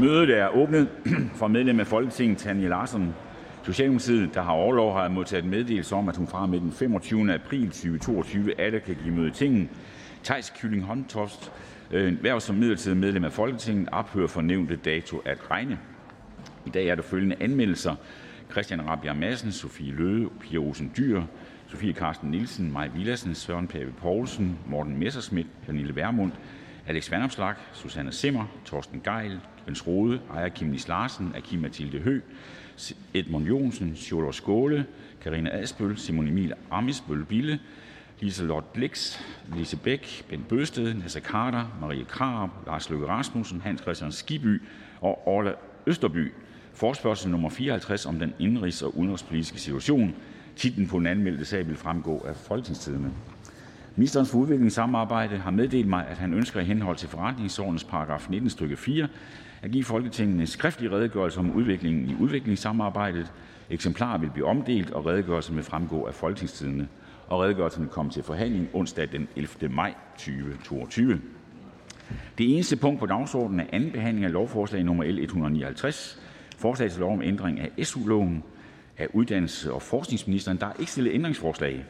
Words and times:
Mødet 0.00 0.38
er 0.38 0.48
åbnet. 0.48 0.88
For 1.38 1.46
medlem 1.46 1.80
af 1.80 1.86
Folketinget 1.86 2.38
Tanja 2.38 2.68
Larsson, 2.68 3.14
Socialdemokratiet, 3.64 4.34
der 4.34 4.42
har 4.42 4.52
overlov, 4.52 4.92
har 4.92 5.08
modtaget 5.08 5.44
meddelelse 5.44 5.94
om, 5.94 6.08
at 6.08 6.16
hun 6.16 6.26
fra 6.26 6.46
med 6.46 6.60
den 6.60 6.72
25. 6.72 7.34
april 7.34 7.66
2022 7.66 8.60
atter 8.60 8.78
kan 8.78 8.96
give 9.02 9.14
møde 9.14 9.28
i 9.28 9.30
tinget. 9.30 9.68
Thijs 10.24 10.50
Kylling 10.50 10.82
Håndtoft, 10.82 11.52
øh, 11.90 12.40
som 12.40 12.56
midlertidig 12.56 12.96
medlem 12.96 13.24
af 13.24 13.32
Folketinget, 13.32 13.88
ophører 13.92 14.26
for 14.26 14.40
nævnte 14.40 14.76
dato 14.76 15.22
at 15.24 15.50
regne. 15.50 15.78
I 16.66 16.70
dag 16.70 16.86
er 16.86 16.94
der 16.94 17.02
følgende 17.02 17.36
anmeldelser. 17.40 17.94
Christian 18.50 18.88
Rabia 18.88 19.12
Madsen, 19.12 19.52
Sofie 19.52 19.92
Løde, 19.92 20.28
Pia 20.40 20.58
Olsen 20.58 20.92
Dyr, 20.96 21.22
Sofie 21.66 21.92
Karsten 21.92 22.30
Nielsen, 22.30 22.72
Maj 22.72 22.88
Villassen, 22.94 23.34
Søren 23.34 23.66
Pape 23.66 23.92
Poulsen, 24.00 24.58
Morten 24.66 24.98
Messerschmidt, 24.98 25.46
Pernille 25.66 25.96
Vermund, 25.96 26.32
Alex 26.88 27.10
Vanopslagh, 27.10 27.56
Susanne 27.72 28.12
Simmer, 28.12 28.48
Torsten 28.64 29.02
Geil, 29.02 29.40
Jens 29.66 29.86
Rode, 29.86 30.20
Aaja 30.30 30.48
Kimnis 30.48 30.88
Larsen, 30.88 31.34
Akim 31.36 31.60
Mathilde 31.60 31.98
Hø, 31.98 32.20
Edmund 33.14 33.46
Jonsen, 33.46 33.96
Sjolor 33.96 34.32
Skåle, 34.32 34.86
Karina 35.20 35.50
Asbøl, 35.50 35.98
Simon 35.98 36.28
Emil 36.28 36.52
Amisbøl 36.70 37.24
Bille, 37.24 37.60
Liselott 38.20 38.72
Blix, 38.72 39.18
Lise 39.56 39.76
Bæk, 39.76 40.24
Ben 40.28 40.44
Bøsted, 40.48 40.94
Nasser 40.94 41.20
Carter, 41.20 41.78
Marie 41.80 42.04
Krab, 42.04 42.50
Lars 42.66 42.90
Løkke 42.90 43.06
Rasmussen, 43.06 43.60
Hans 43.60 43.82
Christian 43.82 44.12
Skiby 44.12 44.62
og 45.00 45.28
Orla 45.28 45.52
Østerby. 45.86 46.32
Forspørgsel 46.74 47.30
nummer 47.30 47.50
54 47.50 48.06
om 48.06 48.18
den 48.18 48.34
indrigs- 48.40 48.84
og 48.84 48.98
udenrigspolitiske 48.98 49.60
situation. 49.60 50.14
Titlen 50.56 50.86
på 50.86 50.98
den 50.98 51.06
anmeldte 51.06 51.44
sag 51.44 51.66
vil 51.66 51.76
fremgå 51.76 52.24
af 52.28 52.36
Folketingstidene. 52.36 53.12
Ministeren 53.98 54.26
for 54.26 54.38
udviklingssamarbejde 54.38 55.38
har 55.38 55.50
meddelt 55.50 55.88
mig, 55.88 56.06
at 56.08 56.18
han 56.18 56.34
ønsker 56.34 56.60
i 56.60 56.64
henhold 56.64 56.96
til 56.96 57.08
forretningsordens 57.08 57.84
paragraf 57.84 58.30
19 58.30 58.50
stykke 58.50 58.76
4 58.76 59.08
at 59.62 59.70
give 59.70 59.84
Folketinget 59.84 60.40
en 60.40 60.46
skriftlig 60.46 60.92
redegørelse 60.92 61.40
om 61.40 61.50
udviklingen 61.50 62.10
i 62.10 62.14
udviklingssamarbejdet. 62.20 63.32
Eksemplarer 63.70 64.18
vil 64.18 64.30
blive 64.30 64.46
omdelt, 64.46 64.90
og 64.90 65.06
redegørelsen 65.06 65.56
vil 65.56 65.64
fremgå 65.64 66.06
af 66.06 66.14
Folketingstidende. 66.14 66.88
Og 67.28 67.40
redegørelsen 67.40 67.82
vil 67.82 67.90
komme 67.90 68.10
til 68.10 68.22
forhandling 68.22 68.68
onsdag 68.72 69.08
den 69.12 69.28
11. 69.36 69.68
maj 69.74 69.94
2022. 70.16 71.20
Det 72.38 72.54
eneste 72.54 72.76
punkt 72.76 73.00
på 73.00 73.06
dagsordenen 73.06 73.60
er 73.60 73.66
anden 73.72 73.90
behandling 73.90 74.24
af 74.24 74.32
lovforslag 74.32 74.84
nummer 74.84 75.04
L 75.04 75.18
159. 75.18 76.22
Forslag 76.58 76.90
til 76.90 77.00
lov 77.00 77.12
om 77.12 77.22
ændring 77.22 77.60
af 77.60 77.86
SU-loven 77.86 78.42
af 78.98 79.06
uddannelses- 79.14 79.70
og 79.70 79.82
forskningsministeren. 79.82 80.58
Der 80.60 80.66
er 80.66 80.72
ikke 80.78 80.90
stillet 80.90 81.14
ændringsforslag. 81.14 81.84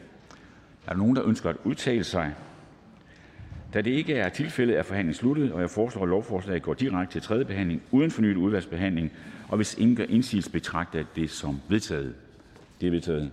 Er 0.89 0.93
der 0.93 0.97
nogen, 0.97 1.15
der 1.15 1.25
ønsker 1.25 1.49
at 1.49 1.55
udtale 1.63 2.03
sig? 2.03 2.33
Da 3.73 3.81
det 3.81 3.91
ikke 3.91 4.13
er 4.13 4.29
tilfældet, 4.29 4.77
er 4.77 4.83
forhandlingen 4.83 5.19
sluttet, 5.19 5.51
og 5.51 5.61
jeg 5.61 5.69
foreslår, 5.69 6.03
at 6.03 6.09
lovforslaget 6.09 6.61
går 6.61 6.73
direkte 6.73 7.13
til 7.13 7.21
tredje 7.21 7.45
behandling 7.45 7.81
uden 7.91 8.11
fornyet 8.11 8.35
udvalgsbehandling. 8.35 9.11
Og 9.49 9.55
hvis 9.55 9.77
ingen 9.77 9.95
gør 9.95 10.03
indsigelse, 10.03 10.51
betragter 10.51 10.99
jeg 10.99 11.05
det 11.15 11.29
som 11.29 11.59
vedtaget. 11.67 12.15
Det 12.81 12.87
er 12.87 12.91
vedtaget. 12.91 13.31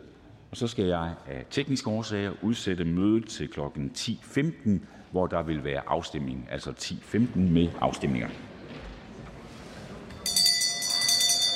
Og 0.50 0.56
så 0.56 0.66
skal 0.66 0.84
jeg 0.84 1.14
af 1.26 1.44
tekniske 1.50 1.91
årsager 1.91 2.32
udsætte 2.42 2.84
mødet 2.84 3.26
til 3.26 3.48
kl. 3.48 3.60
10.15, 3.60 4.70
hvor 5.10 5.26
der 5.26 5.42
vil 5.42 5.64
være 5.64 5.82
afstemning, 5.86 6.48
altså 6.50 6.70
10.15 6.70 7.38
med 7.38 7.69
afstemninger. 7.80 8.28